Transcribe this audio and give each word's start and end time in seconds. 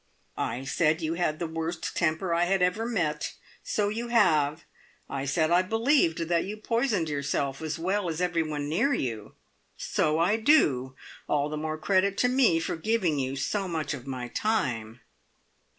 "I 0.39 0.63
said 0.63 1.03
you 1.03 1.13
had 1.13 1.37
the 1.37 1.45
worst 1.45 1.95
temper 1.95 2.33
I 2.33 2.45
had 2.45 2.63
ever 2.63 2.87
met. 2.87 3.35
So 3.63 3.89
you 3.89 4.07
have. 4.07 4.65
I 5.07 5.25
said 5.25 5.51
I 5.51 5.61
believed 5.61 6.21
that 6.27 6.43
you 6.43 6.57
poisoned 6.57 7.07
yourself, 7.07 7.61
as 7.61 7.77
well 7.77 8.09
as 8.09 8.19
every 8.19 8.41
one 8.41 8.67
near 8.67 8.95
you. 8.95 9.35
So 9.77 10.17
I 10.17 10.37
do. 10.37 10.95
All 11.27 11.49
the 11.49 11.55
more 11.57 11.77
credit 11.77 12.17
to 12.17 12.27
me 12.27 12.59
for 12.59 12.77
giving 12.77 13.19
you 13.19 13.35
so 13.35 13.67
much 13.67 13.93
of 13.93 14.07
my 14.07 14.29
time." 14.29 15.01